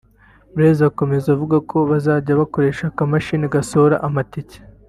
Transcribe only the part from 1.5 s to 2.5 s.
ko bazjya